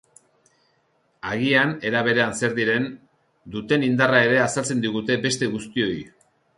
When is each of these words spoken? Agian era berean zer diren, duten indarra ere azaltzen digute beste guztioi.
Agian 1.33 1.75
era 1.91 2.01
berean 2.09 2.33
zer 2.39 2.51
diren, 2.61 2.89
duten 3.59 3.87
indarra 3.93 4.27
ere 4.31 4.45
azaltzen 4.49 4.85
digute 4.89 5.23
beste 5.31 5.57
guztioi. 5.57 5.97